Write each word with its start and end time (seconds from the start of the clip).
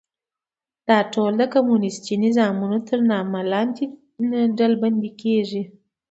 دا 0.87 0.97
ټول 1.13 1.31
د 1.37 1.43
کمونیستي 1.53 2.13
نظامونو 2.25 2.77
تر 2.89 2.99
نامه 3.11 3.39
لاندې 3.51 3.83
ډلبندي 4.57 5.11
کېږي. 5.21 5.63